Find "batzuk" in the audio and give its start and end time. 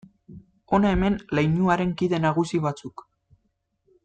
2.67-3.05